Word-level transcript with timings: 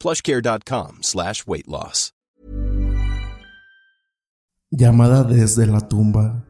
plushcare.com 0.00 0.98
slash 1.02 1.42
weight 1.46 1.66
loss. 1.66 2.12
Llamada 4.70 5.22
desde 5.22 5.66
la 5.66 5.80
tumba. 5.80 6.44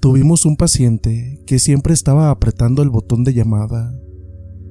Tuvimos 0.00 0.46
un 0.46 0.56
paciente 0.56 1.42
que 1.46 1.58
siempre 1.58 1.92
estaba 1.92 2.30
apretando 2.30 2.82
el 2.82 2.90
botón 2.90 3.24
de 3.24 3.34
llamada. 3.34 3.92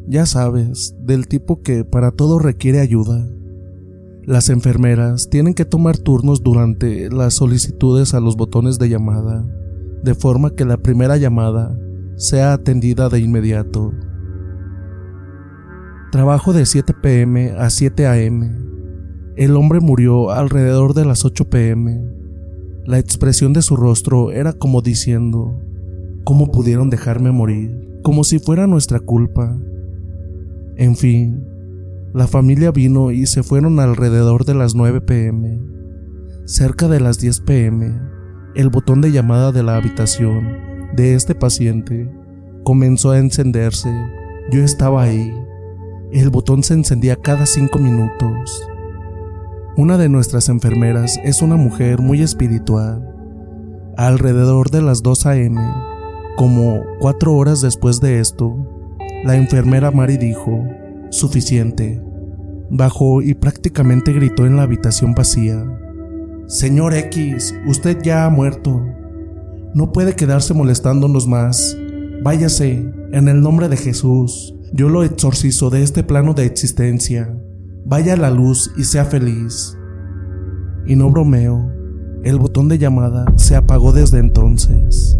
Ya 0.08 0.26
sabes, 0.26 0.96
del 1.00 1.28
tipo 1.28 1.62
que 1.62 1.84
para 1.84 2.12
todo 2.12 2.40
requiere 2.40 2.80
ayuda. 2.80 3.28
Las 4.24 4.50
enfermeras 4.50 5.30
tienen 5.30 5.54
que 5.54 5.66
tomar 5.66 5.98
turnos 5.98 6.42
durante 6.42 7.10
las 7.10 7.34
solicitudes 7.34 8.14
a 8.14 8.22
los 8.22 8.38
botones 8.38 8.80
de 8.80 8.90
llamada, 8.90 9.46
de 10.02 10.16
forma 10.16 10.56
que 10.56 10.64
la 10.64 10.78
primera 10.78 11.18
llamada 11.18 11.78
sea 12.16 12.54
atendida 12.54 13.10
de 13.10 13.20
inmediato. 13.20 13.92
Trabajo 16.16 16.54
de 16.54 16.66
7 16.66 16.94
pm 16.94 17.52
a 17.58 17.70
7 17.70 18.08
am. 18.08 19.34
El 19.36 19.58
hombre 19.58 19.82
murió 19.82 20.32
alrededor 20.32 20.94
de 20.94 21.04
las 21.04 21.26
8 21.26 21.50
pm. 21.50 22.10
La 22.86 23.00
expresión 23.00 23.52
de 23.52 23.62
su 23.62 23.76
rostro 23.76 24.32
era 24.32 24.54
como 24.54 24.82
diciendo, 24.82 25.60
¿cómo 26.24 26.54
pudieron 26.54 26.90
dejarme 26.90 27.34
morir? 27.34 28.00
Como 28.02 28.24
si 28.24 28.40
fuera 28.40 28.66
nuestra 28.66 29.02
culpa. 29.02 29.60
En 30.78 30.96
fin, 30.96 31.44
la 32.14 32.28
familia 32.28 32.72
vino 32.72 33.12
y 33.12 33.26
se 33.26 33.44
fueron 33.44 33.82
alrededor 33.82 34.46
de 34.46 34.54
las 34.54 34.74
9 34.74 35.02
pm. 35.02 35.60
Cerca 36.46 36.88
de 36.88 37.02
las 37.02 37.20
10 37.20 37.42
pm, 37.42 37.92
el 38.56 38.70
botón 38.70 39.02
de 39.02 39.12
llamada 39.12 39.52
de 39.52 39.64
la 39.64 39.76
habitación 39.76 40.48
de 40.96 41.14
este 41.14 41.36
paciente 41.36 42.10
comenzó 42.64 43.12
a 43.12 43.20
encenderse. 43.20 43.94
Yo 44.50 44.62
estaba 44.62 45.04
ahí. 45.04 45.45
El 46.12 46.30
botón 46.30 46.64
se 46.64 46.74
encendía 46.74 47.16
cada 47.16 47.46
5 47.46 47.80
minutos. 47.80 48.68
Una 49.76 49.98
de 49.98 50.08
nuestras 50.08 50.50
enfermeras 50.50 51.20
es 51.24 51.42
una 51.42 51.56
mujer 51.56 52.00
muy 52.00 52.22
espiritual. 52.22 53.14
Alrededor 53.98 54.70
de 54.70 54.82
las 54.82 55.04
2 55.04 55.26
a.m., 55.26 55.62
como 56.38 56.84
cuatro 57.00 57.34
horas 57.34 57.62
después 57.62 58.02
de 58.02 58.20
esto, 58.20 58.56
la 59.24 59.36
enfermera 59.36 59.92
Mari 59.92 60.18
dijo, 60.18 60.64
suficiente. 61.10 62.02
Bajó 62.70 63.22
y 63.22 63.34
prácticamente 63.34 64.14
gritó 64.14 64.46
en 64.46 64.58
la 64.58 64.64
habitación 64.64 65.14
vacía. 65.14 65.66
Señor 66.48 66.94
X, 66.94 67.56
usted 67.66 67.98
ya 68.04 68.26
ha 68.26 68.30
muerto. 68.30 68.86
No 69.74 69.92
puede 69.92 70.16
quedarse 70.16 70.54
molestándonos 70.54 71.28
más. 71.28 71.78
Váyase, 72.22 72.90
en 73.12 73.28
el 73.28 73.42
nombre 73.42 73.70
de 73.70 73.78
Jesús. 73.78 74.56
Yo 74.74 74.90
lo 74.90 75.04
exorcizo 75.04 75.70
de 75.70 75.84
este 75.84 76.04
plano 76.04 76.34
de 76.34 76.46
existencia. 76.46 77.36
Vaya 77.86 78.14
a 78.14 78.18
la 78.18 78.32
luz 78.32 78.72
y 78.78 78.84
sea 78.84 79.06
feliz. 79.06 79.78
Y 80.86 80.96
no 80.96 81.10
bromeo, 81.10 81.72
el 82.24 82.40
botón 82.40 82.68
de 82.68 82.78
llamada 82.78 83.26
se 83.36 83.56
apagó 83.56 83.92
desde 83.92 84.20
entonces. 84.20 85.20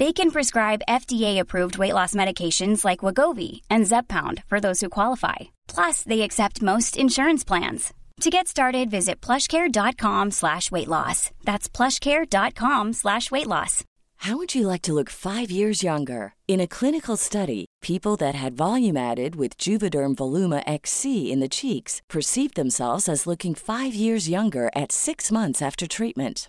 They 0.00 0.14
can 0.14 0.30
prescribe 0.30 0.86
FDA-approved 0.88 1.76
weight 1.76 1.92
loss 1.92 2.14
medications 2.14 2.86
like 2.86 3.04
Wagovi 3.04 3.60
and 3.68 3.84
Zepbound 3.84 4.42
for 4.46 4.58
those 4.58 4.80
who 4.80 4.88
qualify. 4.88 5.38
Plus, 5.68 6.04
they 6.04 6.22
accept 6.22 6.62
most 6.62 6.96
insurance 6.96 7.44
plans. 7.44 7.92
To 8.22 8.30
get 8.30 8.48
started, 8.48 8.90
visit 8.90 9.20
plushcare.com 9.20 10.30
slash 10.30 10.70
weight 10.70 10.88
loss. 10.88 11.30
That's 11.44 11.68
plushcare.com 11.68 12.94
slash 12.94 13.30
weight 13.30 13.46
loss. 13.46 13.84
How 14.24 14.38
would 14.38 14.54
you 14.54 14.66
like 14.66 14.80
to 14.82 14.94
look 14.94 15.10
five 15.10 15.50
years 15.50 15.82
younger? 15.82 16.32
In 16.48 16.60
a 16.60 16.72
clinical 16.78 17.18
study, 17.18 17.66
people 17.82 18.16
that 18.16 18.34
had 18.34 18.56
volume 18.56 18.96
added 18.96 19.36
with 19.36 19.58
Juvederm 19.58 20.14
Voluma 20.14 20.62
XC 20.66 21.30
in 21.30 21.40
the 21.40 21.48
cheeks 21.60 22.00
perceived 22.08 22.54
themselves 22.54 23.06
as 23.06 23.26
looking 23.26 23.54
five 23.54 23.92
years 23.92 24.30
younger 24.30 24.70
at 24.74 24.92
six 24.92 25.30
months 25.30 25.60
after 25.60 25.86
treatment. 25.86 26.48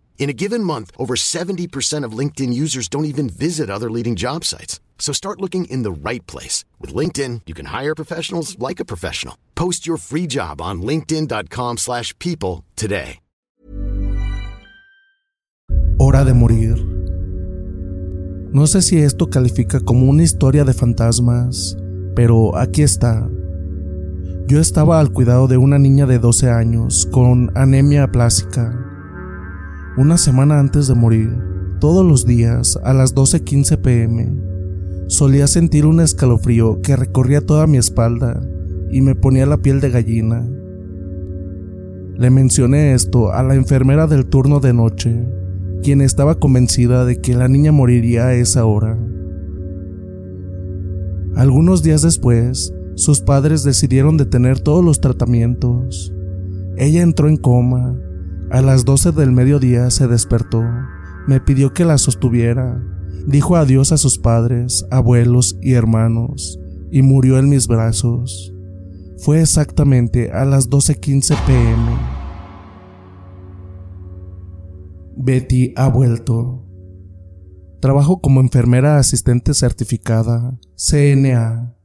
In 0.21 0.29
a 0.29 0.33
given 0.33 0.63
month, 0.63 0.91
over 0.99 1.15
70% 1.15 2.05
of 2.05 2.15
LinkedIn 2.19 2.53
users 2.53 2.87
don't 2.87 3.05
even 3.05 3.27
visit 3.27 3.71
other 3.71 3.89
leading 3.89 4.15
job 4.15 4.45
sites. 4.45 4.79
So 4.99 5.11
start 5.13 5.41
looking 5.41 5.65
in 5.65 5.81
the 5.81 5.91
right 5.91 6.23
place. 6.27 6.63
With 6.79 6.93
LinkedIn, 6.93 7.41
you 7.47 7.55
can 7.55 7.65
hire 7.65 7.95
professionals 7.95 8.55
like 8.59 8.79
a 8.79 8.85
professional. 8.85 9.35
Post 9.55 9.87
your 9.87 9.97
free 9.97 10.27
job 10.27 10.61
on 10.61 10.83
linkedin.com 10.83 11.77
slash 11.77 12.13
people 12.19 12.63
today. 12.75 13.17
Hora 15.97 16.23
de 16.23 16.35
morir. 16.35 16.77
No 18.53 18.67
sé 18.67 18.83
si 18.83 18.99
esto 19.01 19.31
califica 19.31 19.79
como 19.79 20.07
una 20.07 20.21
historia 20.21 20.63
de 20.65 20.73
fantasmas, 20.73 21.75
pero 22.15 22.55
aquí 22.57 22.83
está. 22.83 23.27
Yo 24.47 24.59
estaba 24.59 24.99
al 24.99 25.13
cuidado 25.13 25.47
de 25.47 25.57
una 25.57 25.79
niña 25.79 26.05
de 26.05 26.19
12 26.19 26.51
años 26.51 27.07
con 27.11 27.51
anemia 27.55 28.11
plástica. 28.11 28.90
Una 29.97 30.17
semana 30.17 30.57
antes 30.57 30.87
de 30.87 30.95
morir, 30.95 31.37
todos 31.81 32.05
los 32.05 32.25
días 32.25 32.79
a 32.81 32.93
las 32.93 33.13
12:15 33.13 33.77
pm, 33.81 34.33
solía 35.07 35.47
sentir 35.47 35.85
un 35.85 35.99
escalofrío 35.99 36.81
que 36.81 36.95
recorría 36.95 37.41
toda 37.41 37.67
mi 37.67 37.77
espalda 37.77 38.41
y 38.89 39.01
me 39.01 39.15
ponía 39.15 39.45
la 39.45 39.57
piel 39.57 39.81
de 39.81 39.89
gallina. 39.89 40.47
Le 42.15 42.29
mencioné 42.29 42.93
esto 42.93 43.33
a 43.33 43.43
la 43.43 43.55
enfermera 43.55 44.07
del 44.07 44.27
turno 44.27 44.61
de 44.61 44.73
noche, 44.73 45.27
quien 45.83 45.99
estaba 45.99 46.35
convencida 46.35 47.03
de 47.03 47.19
que 47.19 47.35
la 47.35 47.49
niña 47.49 47.73
moriría 47.73 48.27
a 48.27 48.33
esa 48.33 48.63
hora. 48.63 48.97
Algunos 51.35 51.83
días 51.83 52.01
después, 52.01 52.73
sus 52.95 53.19
padres 53.19 53.63
decidieron 53.63 54.15
detener 54.15 54.61
todos 54.61 54.85
los 54.85 55.01
tratamientos. 55.01 56.13
Ella 56.77 57.01
entró 57.01 57.27
en 57.27 57.35
coma. 57.35 57.99
A 58.51 58.61
las 58.61 58.85
12 58.85 59.11
del 59.13 59.31
mediodía 59.31 59.89
se 59.89 60.07
despertó. 60.07 60.63
Me 61.27 61.39
pidió 61.39 61.73
que 61.73 61.85
la 61.85 61.97
sostuviera. 61.97 62.83
Dijo 63.25 63.55
adiós 63.55 63.91
a 63.91 63.97
sus 63.97 64.17
padres, 64.17 64.85
abuelos 64.91 65.57
y 65.61 65.73
hermanos 65.73 66.59
y 66.91 67.01
murió 67.01 67.39
en 67.39 67.49
mis 67.49 67.67
brazos. 67.67 68.53
Fue 69.17 69.41
exactamente 69.41 70.31
a 70.31 70.45
las 70.45 70.69
12:15 70.69 71.35
pm. 71.47 71.97
Betty 75.15 75.73
ha 75.77 75.87
vuelto. 75.87 76.65
Trabajo 77.79 78.19
como 78.19 78.41
enfermera 78.41 78.97
asistente 78.97 79.53
certificada, 79.53 80.59
CNA, 80.75 81.75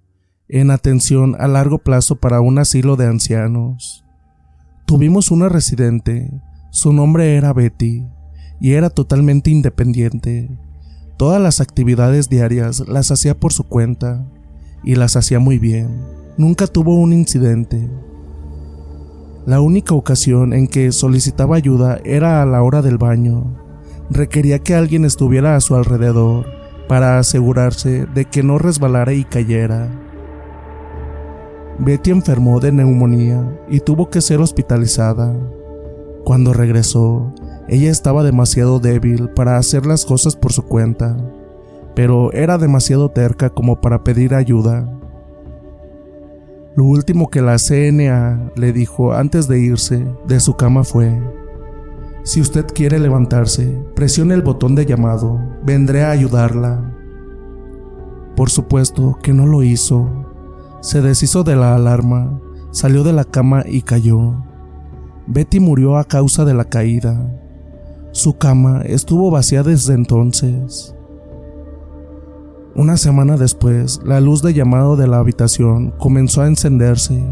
en 0.48 0.70
atención 0.70 1.36
a 1.38 1.48
largo 1.48 1.78
plazo 1.78 2.16
para 2.16 2.40
un 2.40 2.58
asilo 2.58 2.96
de 2.96 3.06
ancianos. 3.06 4.04
Tuvimos 4.86 5.30
una 5.30 5.48
residente, 5.48 6.30
su 6.76 6.93
nombre 6.93 7.37
era 7.37 7.55
Betty, 7.55 8.05
y 8.61 8.75
era 8.75 8.90
totalmente 8.90 9.49
independiente. 9.50 10.50
Todas 11.17 11.40
las 11.40 11.62
actividades 11.62 12.28
diarias 12.28 12.87
las 12.87 13.11
hacía 13.11 13.34
por 13.34 13.55
su 13.55 13.64
cuenta, 13.64 14.26
y 14.84 14.94
las 14.96 15.17
hacía 15.17 15.38
muy 15.38 15.58
bien. 15.58 15.88
Nunca 16.37 16.67
tuvo 16.67 16.99
un 16.99 17.14
incidente. 17.14 17.88
La 19.46 19.62
única 19.62 19.94
ocasión 19.94 20.52
en 20.52 20.69
que 20.69 20.93
solicitaba 20.93 21.56
ayuda 21.56 21.99
era 22.05 22.43
a 22.43 22.46
la 22.46 22.62
hora 22.62 22.82
del 22.82 22.99
baño. 22.99 23.56
Requería 24.11 24.58
que 24.58 24.75
alguien 24.75 25.06
estuviera 25.06 25.56
a 25.56 25.62
su 25.62 25.76
alrededor 25.76 26.44
para 26.88 27.19
asegurarse 27.19 28.05
de 28.05 28.26
que 28.26 28.43
no 28.43 28.58
resbalara 28.58 29.14
y 29.14 29.25
cayera. 29.25 29.88
Betty 31.78 32.11
enfermó 32.11 32.61
de 32.61 32.70
neumonía 32.70 33.62
y 33.67 33.81
tuvo 33.81 34.11
que 34.11 34.20
ser 34.20 34.40
hospitalizada. 34.40 35.34
Cuando 36.26 36.52
regresó, 36.52 37.32
ella 37.69 37.88
estaba 37.88 38.25
demasiado 38.25 38.81
débil 38.81 39.28
para 39.28 39.58
hacer 39.58 39.87
las 39.87 40.05
cosas 40.05 40.34
por 40.34 40.52
su 40.52 40.62
cuenta, 40.62 41.17
pero 41.94 42.32
era 42.32 42.58
demasiado 42.58 43.12
terca 43.12 43.49
como 43.49 43.81
para 43.81 44.02
pedir 44.02 44.34
ayuda. 44.34 44.90
Lo 46.75 46.82
último 46.82 47.31
que 47.31 47.43
la 47.43 47.58
CNA 47.58 48.50
le 48.56 48.73
dijo 48.73 49.12
antes 49.12 49.46
de 49.46 49.61
irse 49.61 50.05
de 50.26 50.40
su 50.40 50.56
cama 50.56 50.82
fue, 50.82 51.17
si 52.25 52.40
usted 52.40 52.67
quiere 52.75 52.99
levantarse, 52.99 53.81
presione 53.94 54.34
el 54.34 54.43
botón 54.43 54.75
de 54.75 54.84
llamado, 54.84 55.40
vendré 55.62 56.02
a 56.02 56.11
ayudarla. 56.11 56.93
Por 58.34 58.50
supuesto 58.50 59.17
que 59.23 59.32
no 59.32 59.46
lo 59.46 59.62
hizo. 59.62 60.11
Se 60.81 61.02
deshizo 61.02 61.44
de 61.44 61.55
la 61.55 61.76
alarma, 61.76 62.40
salió 62.73 63.05
de 63.05 63.12
la 63.12 63.25
cama 63.25 63.62
y 63.64 63.82
cayó. 63.82 64.45
Betty 65.26 65.61
murió 65.61 65.96
a 65.96 66.05
causa 66.05 66.44
de 66.44 66.55
la 66.55 66.64
caída. 66.64 67.31
Su 68.12 68.38
cama 68.38 68.82
estuvo 68.84 69.31
vacía 69.31 69.62
desde 69.62 69.94
entonces. 69.94 70.94
Una 72.76 72.96
semana 72.96 73.37
después, 73.37 74.00
la 74.05 74.20
luz 74.20 74.43
de 74.43 74.55
llamado 74.55 74.96
de 74.96 75.08
la 75.08 75.19
habitación 75.19 75.93
comenzó 75.99 76.43
a 76.43 76.46
encenderse. 76.46 77.25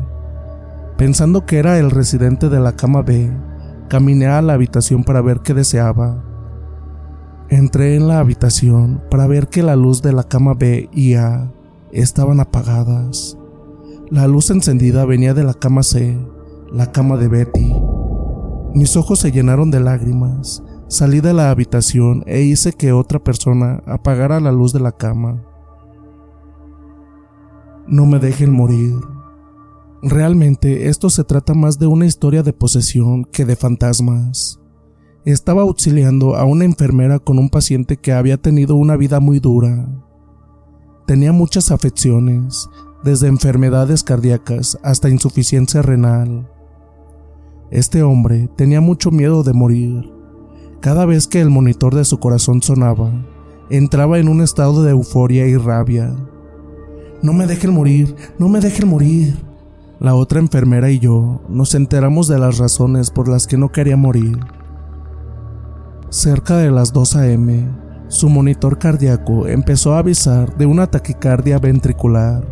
Pensando 0.96 1.44
que 1.46 1.58
era 1.58 1.78
el 1.78 1.90
residente 1.90 2.48
de 2.48 2.60
la 2.60 2.72
cama 2.76 3.02
B, 3.02 3.30
caminé 3.88 4.26
a 4.26 4.42
la 4.42 4.54
habitación 4.54 5.04
para 5.04 5.20
ver 5.20 5.40
qué 5.40 5.54
deseaba. 5.54 6.24
Entré 7.50 7.94
en 7.94 8.08
la 8.08 8.20
habitación 8.20 9.02
para 9.10 9.26
ver 9.26 9.48
que 9.48 9.62
la 9.62 9.76
luz 9.76 10.02
de 10.02 10.12
la 10.12 10.24
cama 10.24 10.54
B 10.54 10.88
y 10.92 11.14
A 11.14 11.52
estaban 11.92 12.40
apagadas. 12.40 13.36
La 14.10 14.26
luz 14.26 14.50
encendida 14.50 15.04
venía 15.04 15.34
de 15.34 15.44
la 15.44 15.54
cama 15.54 15.82
C, 15.82 16.18
la 16.72 16.90
cama 16.90 17.16
de 17.18 17.28
Betty. 17.28 17.83
Mis 18.74 18.96
ojos 18.96 19.20
se 19.20 19.32
llenaron 19.32 19.70
de 19.70 19.80
lágrimas 19.80 20.62
Salí 20.88 21.20
de 21.20 21.32
la 21.32 21.50
habitación 21.50 22.22
e 22.26 22.42
hice 22.42 22.72
que 22.72 22.92
otra 22.92 23.18
persona 23.18 23.82
apagara 23.86 24.38
la 24.38 24.52
luz 24.52 24.72
de 24.72 24.80
la 24.80 24.92
cama. 24.92 25.42
No 27.88 28.04
me 28.06 28.18
dejen 28.18 28.52
morir. 28.52 28.94
Realmente 30.02 30.88
esto 30.88 31.08
se 31.08 31.24
trata 31.24 31.54
más 31.54 31.78
de 31.78 31.86
una 31.86 32.04
historia 32.04 32.42
de 32.42 32.52
posesión 32.52 33.24
que 33.24 33.46
de 33.46 33.56
fantasmas. 33.56 34.60
Estaba 35.24 35.62
auxiliando 35.62 36.36
a 36.36 36.44
una 36.44 36.66
enfermera 36.66 37.18
con 37.18 37.38
un 37.38 37.48
paciente 37.48 37.96
que 37.96 38.12
había 38.12 38.36
tenido 38.36 38.76
una 38.76 38.96
vida 38.96 39.20
muy 39.20 39.40
dura. 39.40 39.88
Tenía 41.06 41.32
muchas 41.32 41.70
afecciones, 41.70 42.68
desde 43.02 43.28
enfermedades 43.28 44.04
cardíacas 44.04 44.78
hasta 44.82 45.08
insuficiencia 45.08 45.80
renal. 45.80 46.50
Este 47.70 48.02
hombre 48.02 48.48
tenía 48.56 48.80
mucho 48.80 49.10
miedo 49.10 49.42
de 49.42 49.52
morir 49.52 50.14
cada 50.84 51.06
vez 51.06 51.26
que 51.26 51.40
el 51.40 51.48
monitor 51.48 51.94
de 51.94 52.04
su 52.04 52.20
corazón 52.20 52.60
sonaba, 52.60 53.10
entraba 53.70 54.18
en 54.18 54.28
un 54.28 54.42
estado 54.42 54.82
de 54.82 54.90
euforia 54.90 55.46
y 55.46 55.56
rabia. 55.56 56.14
No 57.22 57.32
me 57.32 57.46
dejen 57.46 57.72
morir, 57.72 58.14
no 58.38 58.50
me 58.50 58.60
dejen 58.60 58.86
morir. 58.86 59.34
La 59.98 60.14
otra 60.14 60.40
enfermera 60.40 60.90
y 60.90 60.98
yo 60.98 61.40
nos 61.48 61.74
enteramos 61.74 62.28
de 62.28 62.38
las 62.38 62.58
razones 62.58 63.10
por 63.10 63.28
las 63.28 63.46
que 63.46 63.56
no 63.56 63.72
quería 63.72 63.96
morir. 63.96 64.38
Cerca 66.10 66.58
de 66.58 66.70
las 66.70 66.92
2 66.92 67.16
a.m., 67.16 67.66
su 68.08 68.28
monitor 68.28 68.78
cardíaco 68.78 69.46
empezó 69.46 69.94
a 69.94 70.00
avisar 70.00 70.54
de 70.58 70.66
una 70.66 70.86
taquicardia 70.86 71.58
ventricular. 71.58 72.46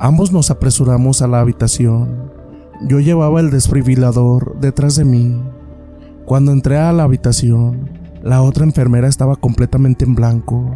Ambos 0.00 0.32
nos 0.32 0.50
apresuramos 0.50 1.22
a 1.22 1.28
la 1.28 1.38
habitación. 1.38 2.33
Yo 2.82 3.00
llevaba 3.00 3.40
el 3.40 3.50
desfibrilador 3.50 4.58
detrás 4.60 4.96
de 4.96 5.04
mí 5.04 5.40
cuando 6.24 6.52
entré 6.52 6.78
a 6.78 6.90
la 6.90 7.02
habitación, 7.02 7.90
la 8.22 8.40
otra 8.40 8.64
enfermera 8.64 9.08
estaba 9.08 9.36
completamente 9.36 10.06
en 10.06 10.14
blanco. 10.14 10.74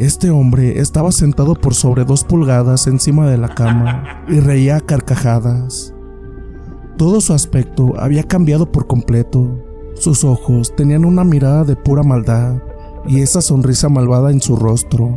Este 0.00 0.30
hombre 0.30 0.80
estaba 0.80 1.12
sentado 1.12 1.54
por 1.54 1.74
sobre 1.74 2.04
dos 2.04 2.24
pulgadas 2.24 2.88
encima 2.88 3.30
de 3.30 3.38
la 3.38 3.54
cama 3.54 4.24
y 4.26 4.40
reía 4.40 4.78
a 4.78 4.80
carcajadas. 4.80 5.94
Todo 6.98 7.20
su 7.20 7.32
aspecto 7.32 7.94
había 7.96 8.24
cambiado 8.24 8.72
por 8.72 8.88
completo. 8.88 9.62
Sus 9.94 10.24
ojos 10.24 10.74
tenían 10.74 11.04
una 11.04 11.22
mirada 11.22 11.62
de 11.62 11.76
pura 11.76 12.02
maldad 12.02 12.56
y 13.06 13.20
esa 13.20 13.40
sonrisa 13.40 13.88
malvada 13.88 14.32
en 14.32 14.40
su 14.40 14.56
rostro. 14.56 15.16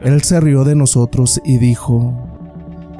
Él 0.00 0.22
se 0.22 0.40
rió 0.40 0.64
de 0.64 0.74
nosotros 0.74 1.38
y 1.44 1.58
dijo, 1.58 2.14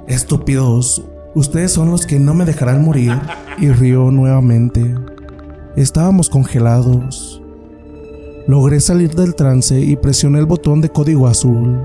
Estúpidos, 0.06 1.06
ustedes 1.36 1.70
son 1.70 1.90
los 1.90 2.06
que 2.06 2.18
no 2.18 2.32
me 2.32 2.46
dejarán 2.46 2.82
morir 2.82 3.12
y 3.58 3.68
rió 3.68 4.10
nuevamente. 4.10 4.94
Estábamos 5.76 6.30
congelados. 6.30 7.42
Logré 8.48 8.80
salir 8.80 9.14
del 9.14 9.34
trance 9.34 9.78
y 9.78 9.96
presioné 9.96 10.38
el 10.38 10.46
botón 10.46 10.80
de 10.80 10.88
código 10.88 11.26
azul. 11.26 11.78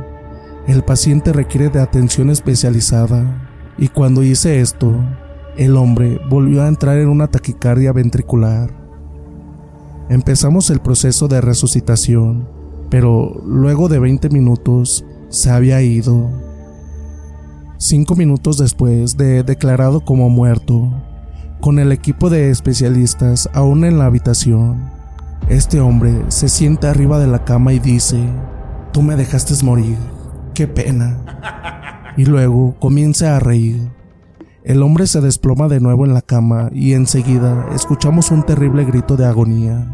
El 0.67 0.83
paciente 0.83 1.33
requiere 1.33 1.69
de 1.69 1.81
atención 1.81 2.29
especializada 2.29 3.49
y 3.77 3.89
cuando 3.89 4.23
hice 4.23 4.61
esto, 4.61 4.93
el 5.57 5.75
hombre 5.75 6.21
volvió 6.29 6.63
a 6.63 6.69
entrar 6.69 6.97
en 6.97 7.09
una 7.09 7.27
taquicardia 7.27 7.91
ventricular. 7.91 8.71
Empezamos 10.07 10.69
el 10.69 10.79
proceso 10.79 11.27
de 11.27 11.41
resucitación, 11.41 12.47
pero 12.89 13.41
luego 13.45 13.89
de 13.89 13.99
20 13.99 14.29
minutos 14.29 15.03
se 15.27 15.49
había 15.49 15.81
ido. 15.81 16.50
Cinco 17.83 18.15
minutos 18.15 18.59
después 18.59 19.17
de 19.17 19.41
declarado 19.41 20.01
como 20.01 20.29
muerto, 20.29 20.93
con 21.61 21.79
el 21.79 21.91
equipo 21.91 22.29
de 22.29 22.51
especialistas 22.51 23.49
aún 23.55 23.85
en 23.85 23.97
la 23.97 24.05
habitación. 24.05 24.91
Este 25.49 25.79
hombre 25.79 26.13
se 26.27 26.47
sienta 26.47 26.91
arriba 26.91 27.17
de 27.17 27.25
la 27.25 27.43
cama 27.43 27.73
y 27.73 27.79
dice, 27.79 28.23
tú 28.93 29.01
me 29.01 29.15
dejaste 29.15 29.55
morir, 29.65 29.97
qué 30.53 30.67
pena. 30.67 31.17
Y 32.17 32.25
luego 32.25 32.75
comienza 32.77 33.35
a 33.35 33.39
reír. 33.39 33.89
El 34.63 34.83
hombre 34.83 35.07
se 35.07 35.19
desploma 35.19 35.67
de 35.67 35.79
nuevo 35.79 36.05
en 36.05 36.13
la 36.13 36.21
cama 36.21 36.69
y 36.71 36.93
enseguida 36.93 37.65
escuchamos 37.73 38.29
un 38.29 38.43
terrible 38.43 38.85
grito 38.85 39.17
de 39.17 39.25
agonía. 39.25 39.87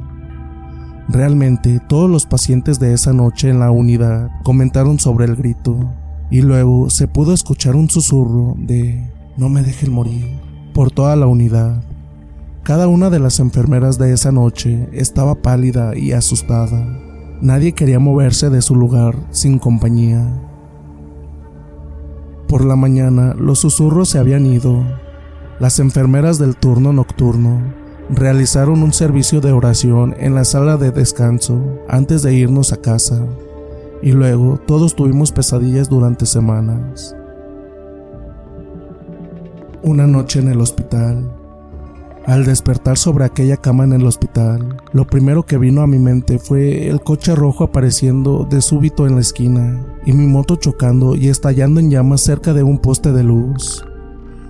Realmente 1.08 1.80
todos 1.88 2.10
los 2.10 2.26
pacientes 2.26 2.80
de 2.80 2.94
esa 2.94 3.14
noche 3.14 3.50
en 3.50 3.60
la 3.60 3.72
unidad 3.72 4.30
comentaron 4.44 5.00
sobre 5.00 5.24
el 5.24 5.38
grito 5.38 5.90
y 6.30 6.42
luego 6.42 6.90
se 6.90 7.08
pudo 7.08 7.34
escuchar 7.34 7.76
un 7.76 7.90
susurro 7.90 8.56
de 8.58 9.10
no 9.38 9.50
me 9.50 9.62
dejen 9.62 9.92
morir 9.92 10.40
por 10.74 10.92
toda 10.92 11.16
la 11.16 11.28
unidad. 11.28 11.84
Cada 12.64 12.88
una 12.88 13.10
de 13.10 13.20
las 13.20 13.40
enfermeras 13.40 13.98
de 13.98 14.14
esa 14.14 14.32
noche 14.32 14.90
estaba 14.92 15.36
pálida 15.36 15.98
y 15.98 16.12
asustada. 16.12 16.86
Nadie 17.42 17.72
quería 17.72 18.00
moverse 18.00 18.50
de 18.50 18.62
su 18.62 18.76
lugar 18.76 19.16
sin 19.32 19.58
compañía. 19.58 20.28
Por 22.48 22.66
la 22.66 22.76
mañana 22.76 23.34
los 23.36 23.60
susurros 23.60 24.10
se 24.10 24.20
habían 24.20 24.46
ido. 24.46 24.84
Las 25.60 25.80
enfermeras 25.80 26.40
del 26.40 26.56
turno 26.56 26.94
nocturno 26.94 27.62
realizaron 28.10 28.84
un 28.84 28.94
servicio 28.94 29.42
de 29.42 29.52
oración 29.52 30.16
en 30.20 30.36
la 30.36 30.46
sala 30.46 30.78
de 30.78 30.92
descanso 30.92 31.62
antes 31.90 32.22
de 32.22 32.34
irnos 32.34 32.74
a 32.74 32.78
casa 32.78 33.26
y 34.02 34.12
luego 34.12 34.60
todos 34.66 34.96
tuvimos 34.96 35.32
pesadillas 35.32 35.90
durante 35.90 36.26
semanas. 36.26 37.16
Una 39.84 40.08
noche 40.08 40.40
en 40.40 40.50
el 40.50 40.62
hospital. 40.62 41.32
Al 42.26 42.46
despertar 42.46 42.98
sobre 42.98 43.24
aquella 43.24 43.56
cama 43.56 43.86
en 43.86 43.94
el 43.94 44.06
hospital, 44.06 44.82
lo 44.92 45.08
primero 45.08 45.46
que 45.46 45.58
vino 45.58 45.82
a 45.82 45.88
mi 45.88 45.98
mente 45.98 46.40
fue 46.40 46.90
el 46.90 47.00
coche 47.02 47.34
rojo 47.36 47.64
apareciendo 47.64 48.46
de 48.50 48.62
súbito 48.62 49.08
en 49.08 49.16
la 49.16 49.22
esquina 49.22 49.82
y 50.06 50.12
mi 50.12 50.28
moto 50.28 50.58
chocando 50.58 51.16
y 51.16 51.30
estallando 51.30 51.80
en 51.80 51.90
llamas 51.90 52.22
cerca 52.22 52.54
de 52.54 52.64
un 52.64 52.80
poste 52.80 53.14
de 53.14 53.24
luz. 53.24 53.86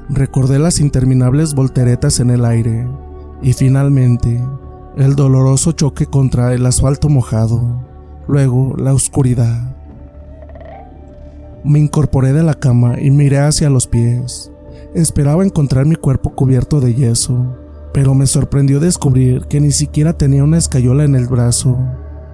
Recordé 0.10 0.58
las 0.58 0.80
interminables 0.80 1.54
volteretas 1.54 2.20
en 2.20 2.32
el 2.32 2.46
aire 2.46 2.88
y 3.44 3.54
finalmente 3.54 4.44
el 4.98 5.16
doloroso 5.16 5.72
choque 5.74 6.08
contra 6.08 6.56
el 6.56 6.66
asfalto 6.66 7.10
mojado 7.10 7.87
luego 8.28 8.76
la 8.78 8.94
oscuridad. 8.94 9.76
Me 11.64 11.80
incorporé 11.80 12.34
de 12.34 12.44
la 12.44 12.54
cama 12.54 13.00
y 13.02 13.12
miré 13.12 13.40
hacia 13.40 13.70
los 13.70 13.88
pies. 13.88 14.52
Esperaba 14.94 15.44
encontrar 15.44 15.86
mi 15.86 15.96
cuerpo 15.96 16.34
cubierto 16.34 16.80
de 16.80 16.94
yeso, 16.94 17.58
pero 17.94 18.14
me 18.14 18.28
sorprendió 18.28 18.80
descubrir 18.80 19.46
que 19.48 19.60
ni 19.60 19.72
siquiera 19.72 20.14
tenía 20.14 20.44
una 20.44 20.58
escayola 20.58 21.04
en 21.04 21.16
el 21.16 21.28
brazo. 21.28 21.78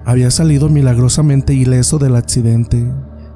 Había 0.04 0.30
salido 0.30 0.68
milagrosamente 0.68 1.54
ileso 1.54 1.98
del 1.98 2.16
accidente 2.16 2.86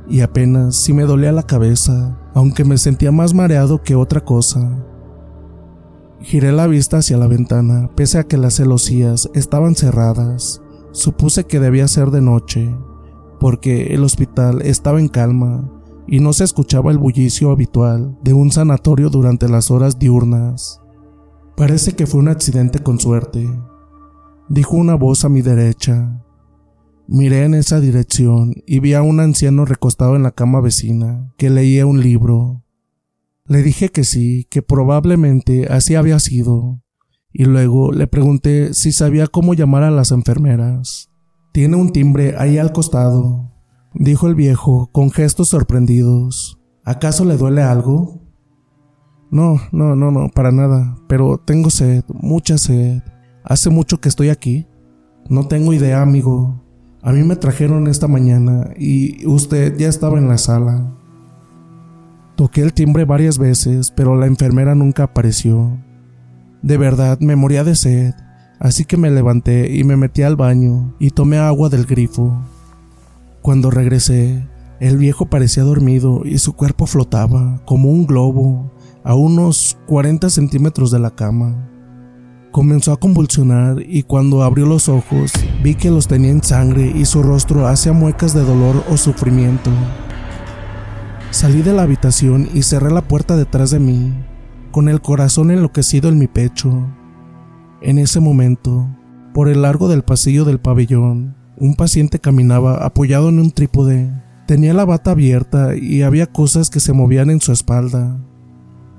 y 0.09 0.21
apenas 0.21 0.77
si 0.77 0.93
me 0.93 1.05
dolía 1.05 1.33
la 1.33 1.43
cabeza, 1.43 2.19
aunque 2.35 2.65
me 2.65 2.79
sentía 2.79 3.12
más 3.12 3.35
mareado 3.35 3.83
que 3.83 3.95
otra 3.95 4.21
cosa. 4.21 4.71
Giré 6.21 6.53
la 6.53 6.67
vista 6.67 6.99
hacia 6.99 7.17
la 7.17 7.27
ventana, 7.27 7.91
pese 7.95 8.19
a 8.19 8.25
que 8.25 8.37
las 8.37 8.55
celosías 8.57 9.31
estaban 9.35 9.75
cerradas. 9.75 10.61
Supuse 10.92 11.45
que 11.45 11.61
debía 11.61 11.87
ser 11.88 12.11
de 12.11 12.21
noche, 12.21 12.75
porque 13.40 13.95
el 13.95 14.04
hospital 14.04 14.62
estaba 14.62 15.00
en 15.00 15.09
calma 15.09 15.71
y 16.07 16.21
no 16.21 16.33
se 16.33 16.45
escuchaba 16.45 16.90
el 16.90 16.99
bullicio 16.99 17.50
habitual 17.50 18.18
de 18.23 18.33
un 18.33 18.50
sanatorio 18.50 19.11
durante 19.11 19.49
las 19.49 19.71
horas 19.71 19.99
diurnas. 19.99 20.80
Parece 21.57 21.92
que 21.92 22.07
fue 22.07 22.21
un 22.21 22.28
accidente 22.28 22.78
con 22.78 22.99
suerte, 22.99 23.49
dijo 24.49 24.76
una 24.76 24.95
voz 24.95 25.25
a 25.25 25.28
mi 25.28 25.42
derecha. 25.42 26.25
Miré 27.07 27.45
en 27.45 27.54
esa 27.54 27.80
dirección 27.80 28.54
y 28.66 28.80
vi 28.80 28.95
a 28.95 29.02
un 29.02 29.21
anciano 29.21 29.64
recostado 29.64 30.16
en 30.16 30.23
la 30.23 30.30
cama 30.30 30.61
vecina, 30.61 31.33
que 31.37 31.50
leía 31.50 31.87
un 31.87 32.00
libro. 32.00 32.64
Le 33.47 33.62
dije 33.62 33.88
que 33.88 34.04
sí, 34.04 34.47
que 34.50 34.62
probablemente 34.62 35.66
así 35.71 35.95
había 35.95 36.18
sido, 36.18 36.83
y 37.33 37.45
luego 37.45 37.93
le 37.93 38.07
pregunté 38.07 38.75
si 38.75 38.93
sabía 38.93 39.27
cómo 39.27 39.55
llamar 39.55 39.83
a 39.83 39.91
las 39.91 40.13
enfermeras. 40.13 41.11
Tiene 41.53 41.77
un 41.77 41.93
timbre 41.93 42.35
ahí 42.39 42.59
al 42.59 42.73
costado, 42.73 43.53
dijo 43.95 44.29
el 44.29 44.35
viejo 44.35 44.91
con 44.93 45.11
gestos 45.11 45.49
sorprendidos. 45.49 46.59
¿Acaso 46.85 47.25
le 47.25 47.37
duele 47.37 47.63
algo? 47.63 48.23
No, 49.31 49.61
no, 49.73 49.95
no, 49.95 50.11
no, 50.11 50.29
para 50.31 50.53
nada, 50.53 50.97
pero 51.07 51.39
tengo 51.39 51.69
sed, 51.69 52.05
mucha 52.15 52.57
sed. 52.57 53.03
Hace 53.45 53.71
mucho 53.71 54.01
que 54.01 54.09
estoy 54.09 54.31
aquí. 54.31 54.67
No 55.29 55.49
tengo 55.49 55.73
idea, 55.73 56.01
amigo. 56.01 56.63
A 57.03 57.13
mí 57.13 57.23
me 57.23 57.37
trajeron 57.37 57.87
esta 57.87 58.09
mañana 58.09 58.71
y 58.77 59.27
usted 59.27 59.77
ya 59.77 59.89
estaba 59.89 60.19
en 60.19 60.29
la 60.29 60.39
sala. 60.39 60.95
Toqué 62.37 62.63
el 62.63 62.73
timbre 62.73 63.05
varias 63.05 63.39
veces, 63.39 63.91
pero 63.91 64.17
la 64.17 64.27
enfermera 64.27 64.75
nunca 64.75 65.05
apareció. 65.05 65.79
De 66.62 66.77
verdad 66.77 67.21
me 67.21 67.37
moría 67.37 67.62
de 67.62 67.77
sed, 67.77 68.15
así 68.59 68.85
que 68.85 68.97
me 68.97 69.11
levanté 69.11 69.77
y 69.77 69.85
me 69.85 69.97
metí 69.97 70.23
al 70.23 70.35
baño 70.35 70.95
y 70.99 71.11
tomé 71.11 71.38
agua 71.38 71.69
del 71.69 71.87
grifo. 71.87 72.37
Cuando 73.43 73.71
regresé, 73.71 74.45
el 74.81 74.97
viejo 74.97 75.27
parecía 75.27 75.62
dormido 75.62 76.23
y 76.25 76.38
su 76.38 76.55
cuerpo 76.55 76.87
flotaba 76.87 77.62
como 77.65 77.91
un 77.91 78.07
globo 78.07 78.73
a 79.05 79.15
unos 79.15 79.79
40 79.87 80.31
centímetros 80.31 80.91
de 80.91 80.99
la 80.99 81.11
cama. 81.11 81.71
Comenzó 82.50 82.93
a 82.93 82.99
convulsionar 82.99 83.77
y 83.81 84.03
cuando 84.03 84.43
abrió 84.43 84.67
los 84.67 84.88
ojos 84.88 85.33
vi 85.62 85.77
que 85.77 85.91
los 85.93 86.09
tenía 86.09 86.31
en 86.31 86.43
sangre 86.43 86.93
y 86.93 87.05
su 87.05 87.23
rostro 87.23 87.69
hacía 87.69 87.93
muecas 87.93 88.35
de 88.35 88.43
dolor 88.43 88.83
o 88.91 88.97
sufrimiento. 88.97 89.71
Salí 91.31 91.62
de 91.62 91.73
la 91.73 91.83
habitación 91.83 92.49
y 92.53 92.62
cerré 92.62 92.91
la 92.91 93.03
puerta 93.03 93.37
detrás 93.37 93.71
de 93.71 93.79
mí 93.79 94.12
con 94.79 94.89
el 94.89 95.01
corazón 95.01 95.51
enloquecido 95.51 96.09
en 96.09 96.21
mi 96.21 96.29
pecho. 96.29 96.87
En 97.83 97.99
ese 97.99 98.21
momento, 98.21 98.89
por 99.35 99.49
el 99.49 99.63
largo 99.63 99.89
del 99.89 100.05
pasillo 100.05 100.45
del 100.45 100.61
pabellón, 100.61 101.35
un 101.57 101.75
paciente 101.75 102.21
caminaba 102.21 102.87
apoyado 102.87 103.29
en 103.29 103.41
un 103.41 103.51
trípode. 103.51 104.09
Tenía 104.47 104.75
la 104.75 104.85
bata 104.85 105.11
abierta 105.11 105.75
y 105.75 106.03
había 106.03 106.29
cosas 106.29 106.71
que 106.71 106.79
se 106.79 106.93
movían 106.93 107.29
en 107.29 107.41
su 107.41 107.51
espalda. 107.51 108.21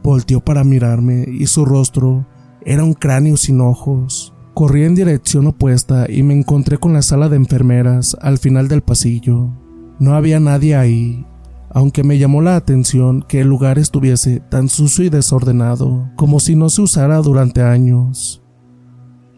Volteó 0.03 0.41
para 0.41 0.65
mirarme 0.65 1.25
y 1.31 1.45
su 1.45 1.63
rostro 1.63 2.27
era 2.65 2.83
un 2.83 2.93
cráneo 2.93 3.37
sin 3.37 3.61
ojos. 3.61 4.33
Corrí 4.55 4.83
en 4.83 4.95
dirección 4.95 5.47
opuesta 5.47 6.07
y 6.09 6.23
me 6.23 6.33
encontré 6.33 6.77
con 6.77 6.91
la 6.91 7.03
sala 7.03 7.29
de 7.29 7.37
enfermeras 7.37 8.17
al 8.21 8.37
final 8.37 8.67
del 8.67 8.81
pasillo. 8.81 9.49
No 9.97 10.15
había 10.15 10.41
nadie 10.41 10.75
ahí 10.75 11.25
aunque 11.71 12.03
me 12.03 12.17
llamó 12.17 12.41
la 12.41 12.55
atención 12.55 13.23
que 13.27 13.41
el 13.41 13.47
lugar 13.47 13.77
estuviese 13.77 14.39
tan 14.39 14.69
sucio 14.69 15.05
y 15.05 15.09
desordenado 15.09 16.09
como 16.15 16.39
si 16.39 16.55
no 16.55 16.69
se 16.69 16.81
usara 16.81 17.17
durante 17.17 17.61
años. 17.61 18.43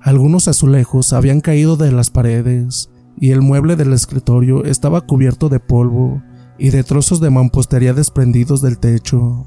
Algunos 0.02 0.48
azulejos 0.48 1.14
habían 1.14 1.42
caído 1.42 1.78
de 1.78 1.92
las 1.92 2.10
paredes 2.10 2.90
y 3.18 3.32
el 3.32 3.42
mueble 3.42 3.76
del 3.76 3.94
escritorio 3.94 4.66
estaba 4.66 5.02
cubierto 5.02 5.50
de 5.50 5.60
polvo 5.60 6.22
y 6.58 6.70
de 6.70 6.84
trozos 6.84 7.20
de 7.20 7.30
mampostería 7.30 7.94
desprendidos 7.94 8.62
del 8.62 8.80
techo. 8.80 9.46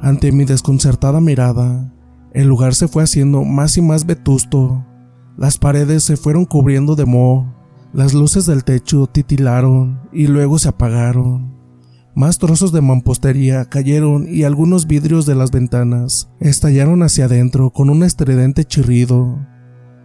Ante 0.00 0.32
mi 0.32 0.44
desconcertada 0.44 1.20
mirada, 1.20 1.92
el 2.32 2.48
lugar 2.48 2.74
se 2.74 2.88
fue 2.88 3.02
haciendo 3.02 3.44
más 3.44 3.76
y 3.76 3.82
más 3.82 4.06
vetusto. 4.06 4.84
Las 5.36 5.58
paredes 5.58 6.04
se 6.04 6.16
fueron 6.16 6.46
cubriendo 6.46 6.96
de 6.96 7.04
moho, 7.04 7.54
las 7.92 8.14
luces 8.14 8.46
del 8.46 8.64
techo 8.64 9.06
titilaron 9.06 10.00
y 10.12 10.26
luego 10.28 10.58
se 10.58 10.68
apagaron. 10.68 11.59
Más 12.14 12.38
trozos 12.38 12.72
de 12.72 12.80
mampostería 12.80 13.66
cayeron 13.66 14.26
y 14.28 14.42
algunos 14.42 14.88
vidrios 14.88 15.26
de 15.26 15.36
las 15.36 15.52
ventanas 15.52 16.28
estallaron 16.40 17.02
hacia 17.04 17.26
adentro 17.26 17.70
con 17.70 17.88
un 17.88 18.02
estridente 18.02 18.64
chirrido. 18.64 19.38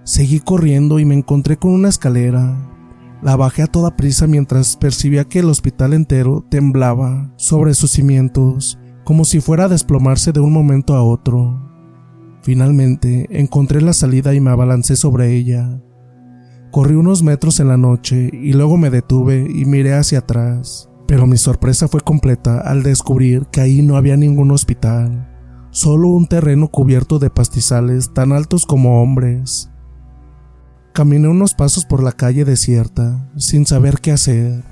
Seguí 0.04 0.40
corriendo 0.40 1.00
y 1.00 1.06
me 1.06 1.16
encontré 1.16 1.58
con 1.58 1.72
una 1.72 1.90
escalera. 1.90 2.72
La 3.24 3.36
bajé 3.36 3.64
a 3.64 3.68
toda 3.68 3.96
prisa 3.96 4.28
mientras 4.28 4.78
percibía 4.78 5.24
que 5.24 5.40
el 5.40 5.50
hospital 5.50 5.94
entero 5.94 6.46
temblaba 6.48 7.34
sobre 7.38 7.74
sus 7.74 7.90
cimientos, 7.90 8.78
como 9.04 9.26
si 9.26 9.42
fuera 9.42 9.66
a 9.66 9.70
desplomarse 9.70 10.32
de 10.32 10.42
un 10.42 10.54
momento 10.54 10.94
a 10.94 11.02
otro. 11.02 11.60
Finalmente 12.44 13.26
encontré 13.32 13.82
la 13.82 13.94
salida 13.94 14.36
y 14.36 14.40
me 14.40 14.52
abalancé 14.52 14.96
sobre 14.96 15.34
ella. 15.34 15.82
Corrí 16.70 16.94
unos 16.94 17.24
metros 17.24 17.60
en 17.60 17.70
la 17.70 17.78
noche 17.78 18.30
y 18.32 18.54
luego 18.54 18.78
me 18.78 18.92
detuve 18.92 19.48
y 19.50 19.66
miré 19.66 19.96
hacia 19.96 20.20
atrás. 20.20 20.88
Pero 21.08 21.28
mi 21.28 21.38
sorpresa 21.38 21.88
fue 21.88 22.02
completa 22.02 22.60
al 22.60 22.84
descubrir 22.84 23.46
que 23.48 23.62
ahí 23.62 23.82
no 23.82 23.98
había 23.98 24.18
ningún 24.18 24.52
hospital, 24.52 25.30
solo 25.70 26.10
un 26.10 26.28
terreno 26.28 26.70
cubierto 26.70 27.20
de 27.20 27.30
pastizales 27.30 28.14
tan 28.14 28.32
altos 28.32 28.66
como 28.66 29.02
hombres. 29.02 29.70
Caminé 30.94 31.28
unos 31.28 31.54
pasos 31.54 31.86
por 31.86 32.02
la 32.02 32.14
calle 32.14 32.46
desierta, 32.46 33.30
sin 33.36 33.66
saber 33.66 34.00
qué 34.00 34.14
hacer. 34.14 34.64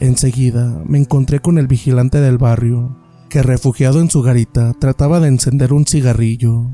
Enseguida 0.00 0.82
me 0.86 0.98
encontré 0.98 1.40
con 1.40 1.58
el 1.58 1.66
vigilante 1.66 2.20
del 2.20 2.38
barrio, 2.38 2.96
que 3.28 3.42
refugiado 3.42 4.00
en 4.00 4.08
su 4.08 4.22
garita 4.22 4.72
trataba 4.74 5.20
de 5.20 5.28
encender 5.28 5.72
un 5.72 5.84
cigarrillo. 5.84 6.70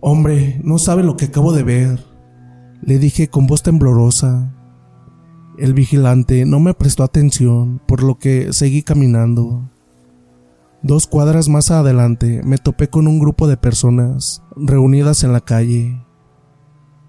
Hombre, 0.00 0.60
no 0.62 0.78
sabe 0.78 1.02
lo 1.02 1.16
que 1.16 1.26
acabo 1.26 1.52
de 1.52 1.62
ver, 1.62 2.04
le 2.82 2.98
dije 2.98 3.28
con 3.28 3.46
voz 3.46 3.62
temblorosa. 3.62 4.54
El 5.58 5.74
vigilante 5.74 6.44
no 6.44 6.60
me 6.60 6.72
prestó 6.72 7.02
atención, 7.02 7.82
por 7.88 8.04
lo 8.04 8.16
que 8.16 8.52
seguí 8.52 8.82
caminando. 8.82 9.68
Dos 10.82 11.08
cuadras 11.08 11.48
más 11.48 11.72
adelante 11.72 12.42
me 12.44 12.58
topé 12.58 12.88
con 12.88 13.08
un 13.08 13.18
grupo 13.18 13.48
de 13.48 13.56
personas 13.56 14.44
reunidas 14.54 15.24
en 15.24 15.32
la 15.32 15.40
calle. 15.40 16.00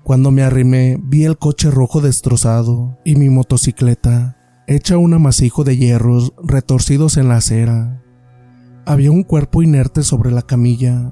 Cuando 0.03 0.31
me 0.31 0.41
arrimé 0.41 0.99
vi 0.99 1.25
el 1.25 1.37
coche 1.37 1.69
rojo 1.69 2.01
destrozado 2.01 2.97
y 3.05 3.15
mi 3.15 3.29
motocicleta 3.29 4.37
hecha 4.65 4.97
un 4.97 5.13
amasijo 5.13 5.63
de 5.63 5.77
hierros 5.77 6.33
retorcidos 6.43 7.17
en 7.17 7.27
la 7.27 7.37
acera. 7.37 8.01
Había 8.87 9.11
un 9.11 9.21
cuerpo 9.21 9.61
inerte 9.61 10.01
sobre 10.01 10.31
la 10.31 10.41
camilla, 10.41 11.11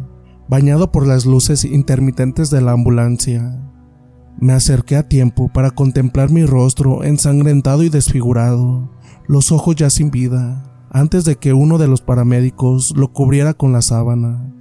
bañado 0.49 0.91
por 0.91 1.05
las 1.05 1.27
luces 1.27 1.65
intermitentes 1.65 2.49
de 2.49 2.61
la 2.61 2.71
ambulancia. 2.71 3.61
Me 4.39 4.53
acerqué 4.53 4.95
a 4.95 5.07
tiempo 5.07 5.47
para 5.47 5.71
contemplar 5.71 6.29
mi 6.29 6.45
rostro 6.45 7.03
ensangrentado 7.03 7.81
y 7.83 7.89
desfigurado, 7.89 8.91
los 9.27 9.51
ojos 9.51 9.75
ya 9.75 9.89
sin 9.89 10.11
vida, 10.11 10.63
antes 10.91 11.25
de 11.25 11.37
que 11.37 11.53
uno 11.53 11.79
de 11.79 11.87
los 11.87 12.01
paramédicos 12.01 12.95
lo 12.95 13.11
cubriera 13.11 13.55
con 13.55 13.73
la 13.73 13.81
sábana. 13.81 14.53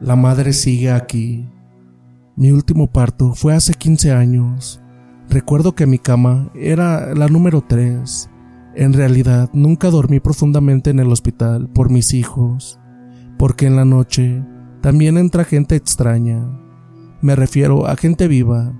La 0.00 0.16
madre 0.16 0.54
sigue 0.54 0.90
aquí. 0.90 1.48
Mi 2.36 2.50
último 2.50 2.90
parto 2.90 3.34
fue 3.34 3.54
hace 3.54 3.74
15 3.74 4.12
años. 4.12 4.82
Recuerdo 5.28 5.74
que 5.74 5.86
mi 5.86 5.98
cama 5.98 6.50
era 6.54 7.14
la 7.14 7.28
número 7.28 7.60
3. 7.60 8.30
En 8.74 8.94
realidad 8.94 9.50
nunca 9.52 9.90
dormí 9.90 10.20
profundamente 10.20 10.88
en 10.88 11.00
el 11.00 11.12
hospital 11.12 11.68
por 11.68 11.90
mis 11.90 12.14
hijos, 12.14 12.80
porque 13.38 13.66
en 13.66 13.76
la 13.76 13.84
noche 13.84 14.42
también 14.80 15.18
entra 15.18 15.44
gente 15.44 15.76
extraña. 15.76 16.61
Me 17.22 17.36
refiero 17.36 17.86
a 17.86 17.94
gente 17.94 18.26
viva. 18.26 18.72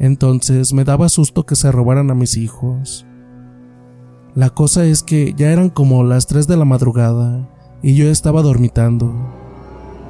Entonces 0.00 0.72
me 0.72 0.84
daba 0.84 1.08
susto 1.08 1.46
que 1.46 1.54
se 1.54 1.70
robaran 1.70 2.10
a 2.10 2.14
mis 2.14 2.36
hijos. 2.36 3.06
La 4.34 4.50
cosa 4.50 4.84
es 4.84 5.04
que 5.04 5.32
ya 5.36 5.52
eran 5.52 5.70
como 5.70 6.02
las 6.02 6.26
3 6.26 6.48
de 6.48 6.56
la 6.56 6.64
madrugada 6.64 7.48
y 7.82 7.94
yo 7.94 8.10
estaba 8.10 8.42
dormitando. 8.42 9.14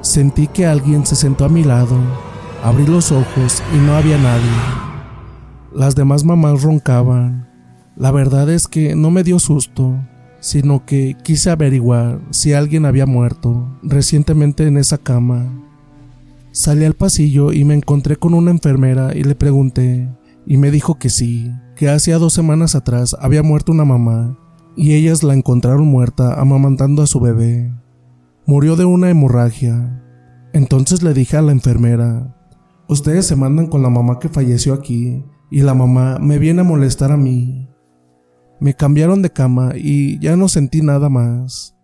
Sentí 0.01 0.47
que 0.47 0.65
alguien 0.65 1.05
se 1.05 1.15
sentó 1.15 1.45
a 1.45 1.49
mi 1.49 1.63
lado, 1.63 1.95
abrí 2.63 2.87
los 2.87 3.11
ojos 3.11 3.61
y 3.75 3.77
no 3.77 3.95
había 3.95 4.17
nadie. 4.17 4.49
Las 5.71 5.93
demás 5.93 6.23
mamás 6.23 6.63
roncaban. 6.63 7.47
La 7.95 8.09
verdad 8.09 8.49
es 8.49 8.67
que 8.67 8.95
no 8.95 9.11
me 9.11 9.23
dio 9.23 9.37
susto, 9.37 9.93
sino 10.39 10.85
que 10.85 11.15
quise 11.23 11.51
averiguar 11.51 12.19
si 12.31 12.53
alguien 12.53 12.85
había 12.85 13.05
muerto 13.05 13.77
recientemente 13.83 14.65
en 14.65 14.77
esa 14.77 14.97
cama. 14.97 15.51
Salí 16.55 16.85
al 16.85 16.93
pasillo 16.93 17.51
y 17.51 17.65
me 17.65 17.73
encontré 17.73 18.15
con 18.15 18.33
una 18.33 18.49
enfermera 18.49 19.13
y 19.13 19.23
le 19.25 19.35
pregunté, 19.35 20.09
y 20.45 20.55
me 20.55 20.71
dijo 20.71 20.97
que 20.97 21.09
sí, 21.09 21.51
que 21.75 21.89
hacía 21.89 22.17
dos 22.17 22.31
semanas 22.31 22.75
atrás 22.75 23.13
había 23.19 23.43
muerto 23.43 23.73
una 23.73 23.83
mamá 23.83 24.39
y 24.77 24.93
ellas 24.93 25.21
la 25.21 25.33
encontraron 25.33 25.85
muerta 25.85 26.39
amamantando 26.39 27.01
a 27.01 27.07
su 27.07 27.19
bebé. 27.19 27.73
Murió 28.45 28.77
de 28.77 28.85
una 28.85 29.09
hemorragia. 29.09 30.01
Entonces 30.53 31.03
le 31.03 31.13
dije 31.13 31.35
a 31.35 31.41
la 31.41 31.51
enfermera, 31.51 32.33
ustedes 32.87 33.27
se 33.27 33.35
mandan 33.35 33.67
con 33.67 33.81
la 33.81 33.89
mamá 33.89 34.19
que 34.19 34.29
falleció 34.29 34.75
aquí 34.75 35.25
y 35.51 35.61
la 35.61 35.73
mamá 35.73 36.19
me 36.21 36.39
viene 36.39 36.61
a 36.61 36.63
molestar 36.63 37.11
a 37.11 37.17
mí. 37.17 37.67
Me 38.61 38.73
cambiaron 38.75 39.21
de 39.21 39.29
cama 39.29 39.73
y 39.75 40.19
ya 40.19 40.37
no 40.37 40.47
sentí 40.47 40.81
nada 40.81 41.09
más. 41.09 41.74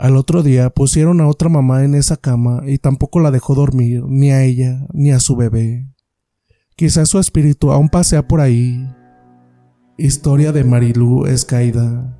Al 0.00 0.16
otro 0.16 0.42
día 0.42 0.70
pusieron 0.70 1.20
a 1.20 1.28
otra 1.28 1.50
mamá 1.50 1.84
en 1.84 1.94
esa 1.94 2.16
cama 2.16 2.62
y 2.66 2.78
tampoco 2.78 3.20
la 3.20 3.30
dejó 3.30 3.54
dormir, 3.54 4.02
ni 4.08 4.30
a 4.30 4.42
ella, 4.42 4.86
ni 4.94 5.10
a 5.10 5.20
su 5.20 5.36
bebé. 5.36 5.92
Quizás 6.74 7.10
su 7.10 7.18
espíritu 7.18 7.70
aún 7.70 7.90
pasea 7.90 8.26
por 8.26 8.40
ahí. 8.40 8.88
Historia 9.98 10.52
de 10.52 10.64
Marilú 10.64 11.26
Escaida. 11.26 12.18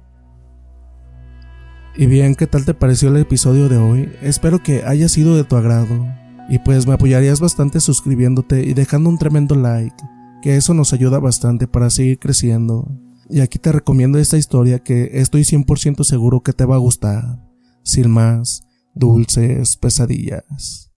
Y 1.96 2.04
bien, 2.04 2.34
¿qué 2.34 2.46
tal 2.46 2.66
te 2.66 2.74
pareció 2.74 3.08
el 3.08 3.16
episodio 3.16 3.70
de 3.70 3.78
hoy? 3.78 4.12
Espero 4.20 4.62
que 4.62 4.82
haya 4.84 5.08
sido 5.08 5.34
de 5.34 5.44
tu 5.44 5.56
agrado. 5.56 6.06
Y 6.50 6.58
pues 6.58 6.86
me 6.86 6.92
apoyarías 6.92 7.40
bastante 7.40 7.80
suscribiéndote 7.80 8.62
y 8.62 8.74
dejando 8.74 9.08
un 9.08 9.16
tremendo 9.16 9.54
like, 9.54 9.96
que 10.42 10.56
eso 10.56 10.74
nos 10.74 10.92
ayuda 10.92 11.18
bastante 11.18 11.66
para 11.66 11.88
seguir 11.88 12.18
creciendo. 12.18 12.94
Y 13.30 13.40
aquí 13.40 13.58
te 13.58 13.72
recomiendo 13.72 14.18
esta 14.18 14.36
historia 14.36 14.80
que 14.80 15.12
estoy 15.14 15.44
100% 15.44 16.04
seguro 16.04 16.42
que 16.42 16.52
te 16.52 16.66
va 16.66 16.74
a 16.74 16.78
gustar. 16.78 17.49
Sin 17.90 18.08
más, 18.08 18.62
dulces 18.94 19.76
pesadillas. 19.76 20.89